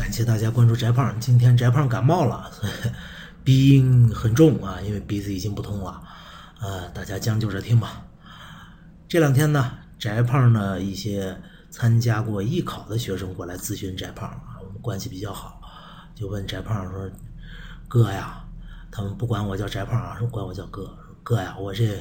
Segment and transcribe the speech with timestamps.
[0.00, 1.20] 感谢大家关注翟胖。
[1.20, 2.50] 今天翟胖感冒了，
[3.44, 6.02] 鼻音很重啊，因为鼻子已经不通了。
[6.58, 8.02] 呃，大家将就着听吧。
[9.06, 11.38] 这两天呢，翟胖呢一些
[11.68, 15.60] 参加过艺考的学生过来咨询翟胖啊，我们关系比较好，
[16.14, 17.10] 就问翟胖说
[17.86, 18.42] ：“哥呀，
[18.90, 20.96] 他们不管我叫翟胖啊，说管我叫哥。
[21.22, 22.00] 哥呀，我这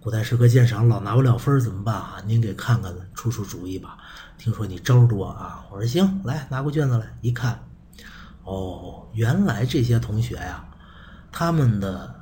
[0.00, 2.22] 古代诗歌鉴赏老拿不了分怎么办啊？
[2.24, 3.98] 您给看看，出出主意吧。”
[4.38, 5.66] 听说你招多啊！
[5.72, 7.58] 我说行，来拿过卷子来一看，
[8.44, 10.64] 哦，原来这些同学呀，
[11.32, 12.14] 他们的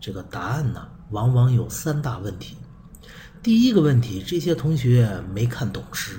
[0.00, 2.56] 这个答案呢，往往有三大问题。
[3.40, 6.18] 第一个问题，这些同学没看懂诗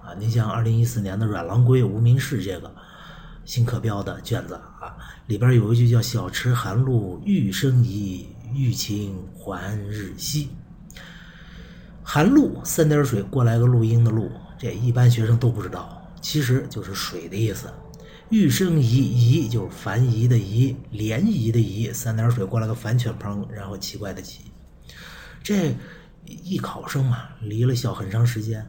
[0.00, 0.14] 啊。
[0.14, 2.72] 您像二零一四年的《阮郎归无名氏》这个
[3.44, 10.50] 新课标的卷子啊，里边有一句叫“小池寒露欲生疑，欲晴还日夕”。
[12.02, 17.68] 寒露三点水过来个录音的录，这一般学生都不知道，其实就是水的意思。
[18.30, 24.40] 欲生疑，疑就是烦疑的疑，涟漪的漪，三点水过来个反犬旁，然后奇怪的奇。
[25.42, 25.74] 这
[26.24, 28.68] 艺考生嘛，离了校很长时间，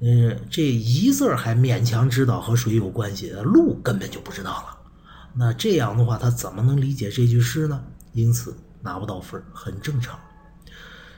[0.00, 4.78] 嗯，这一字还勉强知道和水有关系，路根本就不知道了。
[5.34, 7.82] 那这样的话，他怎么能理解这句诗呢？
[8.12, 10.18] 因此拿不到分很正常。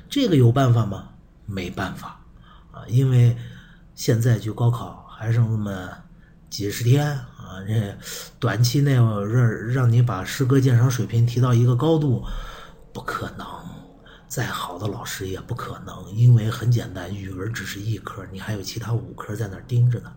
[0.08, 1.08] 这个有办法吗？
[1.46, 2.20] 没办法，
[2.70, 3.36] 啊，因为
[3.94, 5.88] 现在距高考还剩那么
[6.48, 7.98] 几十天啊，这
[8.38, 12.24] 短期内让让你把诗歌鉴赏水平提到一个高度，
[12.92, 13.46] 不可能。
[14.26, 20.12] 再好的老师也不可能，因为很简单，语文只是一科，你还有其他五科在那盯着呢。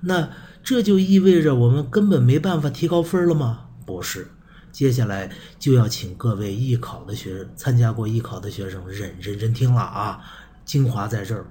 [0.00, 0.30] 那
[0.62, 3.66] 这就意味着我们根本没办法提高分了吗？
[3.84, 4.30] 不是，
[4.72, 10.20] 接下来就要请各位艺考的学参加过艺考的学生认认真听了啊，
[10.64, 11.46] 精华在这儿。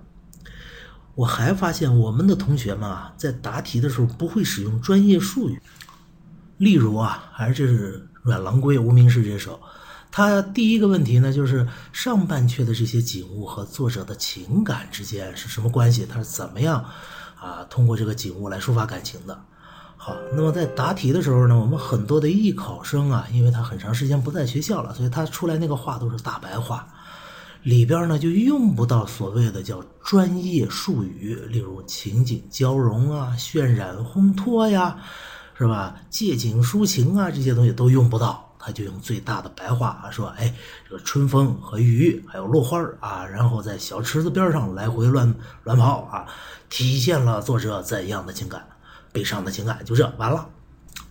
[1.16, 5.62] 我还发现我们的同学们啊，在答题的时候不会使用专业术语，
[6.58, 9.60] 例如啊，还是《阮郎归无名氏》这首。
[10.12, 16.06] 他第一个问题呢，就是上半阙的这些景物和作者的情感之间是什么关系？
[16.06, 16.84] 他是怎么样
[17.40, 19.40] 啊通过这个景物来抒发感情的？
[20.02, 26.88] 好，那么在答题的时候呢，我们很多的艺考生啊，因为他很长时间不在学校了，所以他出来那个话都是大白话，
[27.64, 34.96] 里边呢就用不到所谓的叫专业术语，例如情景交融啊、渲染烘托呀，
[35.58, 35.94] 是吧？
[36.10, 38.46] 借景抒情啊，这些东西都用不到。
[38.62, 40.54] 他就用最大的白话啊说：“哎，
[40.88, 45.34] 这个春风和雨，还有落花啊，然后在小池子边上来回乱
[45.64, 46.26] 乱跑啊，
[46.70, 48.62] 体现了作者怎样的情感，
[49.12, 50.50] 悲伤的情感，就这完了。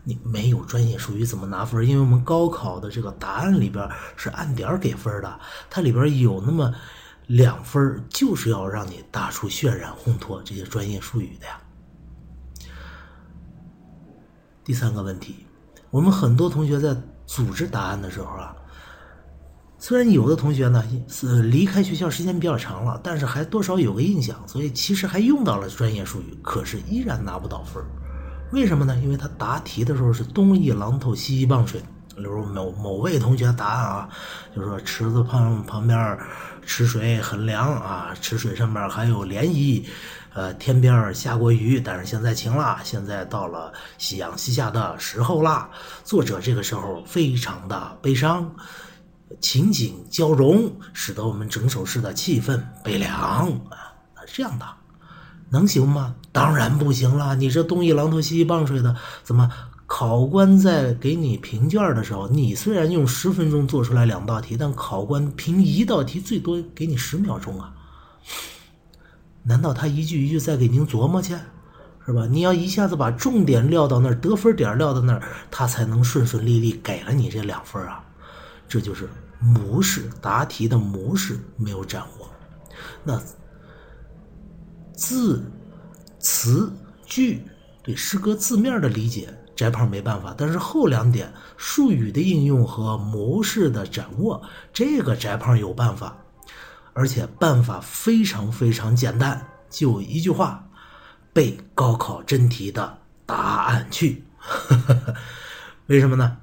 [0.05, 1.87] 你没有专业术语怎么拿分？
[1.87, 6.75] 因为我们高考的这个答案里边是按点给分的，它里边有那么
[7.27, 11.61] 两分，就是要让你答出渲染、烘托这些专业术语的呀。
[14.65, 15.47] 第三个问题，
[15.91, 16.97] 我们很多同学在。
[17.29, 18.57] 组织答案的时候啊，
[19.79, 27.87] 虽然有的同学呢是离开学校时间比较长了，但是还多少有个印象，所以其实还用到了专业术语，可是依然拿不到分儿
[28.51, 28.97] 为什么呢？
[29.03, 31.81] 因为他答题的时候是东一榔头西一棒槌，
[32.17, 34.09] 比如某某位同学答案啊，
[34.57, 36.19] 就说池子旁旁边
[36.67, 39.85] 池水很凉啊，池水上面还有涟漪。
[40.35, 42.79] 呃，天边下过雨，但是现在晴了。
[42.85, 45.69] 现在到了夕阳西下的时候啦。
[46.05, 48.49] 作者这个时候非常的悲伤，
[49.41, 53.13] 情景交融，使得我们整首诗的气氛悲凉
[53.71, 53.95] 啊。
[54.27, 54.67] 这样的
[55.51, 56.15] 能行吗？
[56.33, 57.35] 当然不行了。
[57.35, 59.51] 你这东一榔头西一棒槌的，怎么
[59.87, 67.73] 考官在给你评卷的时候，你虽然用十分钟做出来两道题，但考官评一道题最多给你十秒钟啊。
[69.45, 71.35] 难道他一句一句再给您琢磨去，
[72.05, 72.27] 是吧？
[72.27, 78.05] 你要一下子把重点撂到那儿，得分点撂到那儿，他才能顺顺利利给了你这两分啊。
[78.69, 79.09] 这就是
[79.41, 82.31] 模式，答题的模式没有掌握。
[83.03, 83.21] 那
[84.93, 85.43] 字、
[86.19, 86.71] 词、
[87.07, 87.43] 句
[87.83, 90.35] 对诗歌字面的理解，翟胖没办法。
[90.37, 94.43] 但是后两点术语的应用和模式的掌握，
[94.73, 96.17] 这个翟胖有办法。
[96.93, 100.69] 而且办法非常非常简单，就一句话：
[101.33, 104.25] 背高考真题的答案去。
[105.87, 106.37] 为什么呢？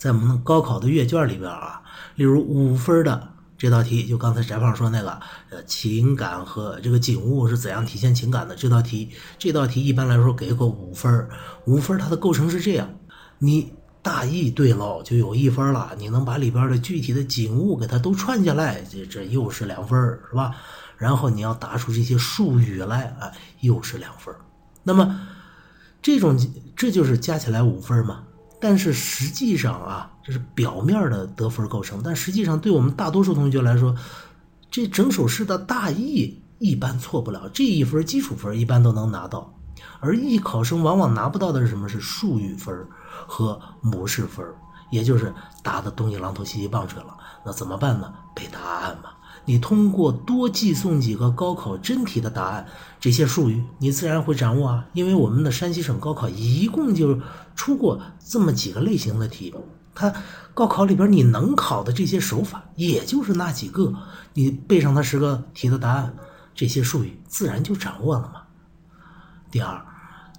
[0.00, 1.82] 在我们高考的阅卷里边啊，
[2.16, 5.20] 例如五分的这道题，就刚才翟胖说那个，
[5.50, 11.28] 呃，情感和这个景物是怎样体现情感的这道题，这道题一般来说给个五分。
[11.66, 12.88] 五分它的构成是这样，
[13.38, 13.74] 你。
[14.02, 15.92] 大意对喽，就有一分了。
[15.98, 20.00] 你能把里边的具体的景物给它都串下来，这这又是两分，
[20.30, 20.56] 是吧？
[20.96, 23.30] 然后你要答出这些术语来，啊，
[23.60, 24.34] 又是两分。
[24.82, 25.20] 那么
[26.00, 26.34] 这种
[26.74, 28.22] 这就是加起来五分嘛。
[28.60, 33.96] 但是实际上啊，这是表面的得分构成，但实际上对我们大多数同学来说，
[34.70, 39.52] 这整首诗的大意一般错不了，这一分基础分一般都能拿到。
[39.98, 41.88] 而艺考生往往拿不到的是什么？
[41.88, 42.86] 是术语分
[43.26, 44.46] 和模式分，
[44.90, 47.16] 也就是答的东西榔头西西棒槌了。
[47.44, 48.12] 那怎么办呢？
[48.34, 49.10] 背答案嘛。
[49.44, 52.66] 你通过多寄送几个高考真题的答案，
[53.00, 54.86] 这些术语你自然会掌握啊。
[54.92, 57.18] 因为我们的山西省高考一共就
[57.56, 59.54] 出过这么几个类型的题，
[59.94, 60.12] 它
[60.54, 63.92] 高考里边你能考的这些手法也就是那几个，
[64.34, 66.14] 你背上它十个题的答案，
[66.54, 68.42] 这些术语自然就掌握了嘛。
[69.50, 69.84] 第二，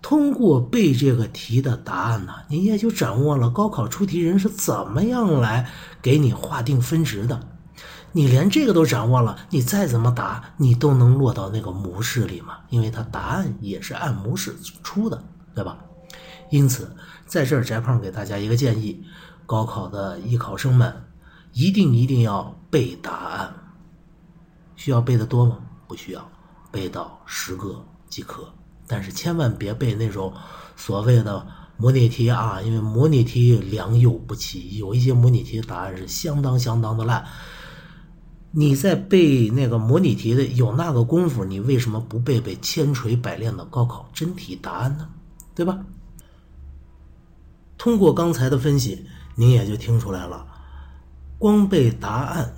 [0.01, 5.69] 通过背这个题的答案呢，你也就掌握了高考出题人是怎么样来
[6.01, 7.48] 给你划定分值的。
[8.13, 12.57] 你连这个都掌握了，你再怎么答，你都能落到那个模式里嘛？
[12.69, 15.23] 因为它答案也是按模式出的，
[15.55, 15.77] 对吧？
[16.49, 16.93] 因此，
[17.25, 19.01] 在这儿翟胖给大家一个建议：
[19.45, 20.93] 高考的艺考生们，
[21.53, 23.53] 一定一定要背答案。
[24.75, 25.59] 需要背的多吗？
[25.87, 26.29] 不需要，
[26.69, 28.43] 背到十个即可。
[28.87, 30.33] 但是千万别背那种
[30.75, 31.47] 所谓的
[31.77, 37.25] 模拟题啊，因为模拟题良莠不齐，有一些模拟题的答案是相当相当的烂。
[38.51, 45.07] 你在背那个模拟题的有那个功夫，你为什么不背背千锤百炼的高考真题答案呢？
[45.56, 45.80] 对吧？
[47.77, 49.06] 通过刚才的分析，
[49.36, 50.45] 您也就听出来了，
[51.38, 52.53] 光背答案，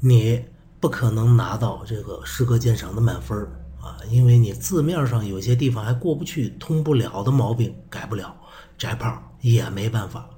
[0.00, 0.42] 你
[0.80, 3.38] 不可能拿到这个诗歌鉴赏的满分
[3.80, 8.34] 啊，因为你字面上有些地方还过不去、通不了的毛病改不了，
[8.78, 10.28] 摘炮也没办法。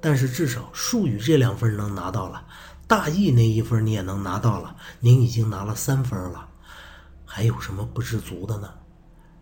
[0.00, 2.44] 但是至少术语这两分能拿到了。
[2.86, 6.48] 大意那一分你也能拿到了，您已经拿了三分了，
[7.24, 8.72] 还有什么不知足的呢？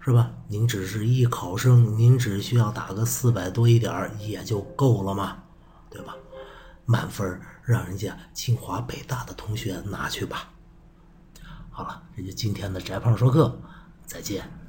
[0.04, 0.30] 是吧？
[0.48, 5.42] 您只是艺考生，您只需要打个四百多一点也就够了嘛，
[5.90, 6.14] 对吧？
[6.84, 10.50] 满分让人家清华北大的同学拿去吧。
[11.70, 13.60] 好了，这就今天的翟胖说课，
[14.04, 14.61] 再见。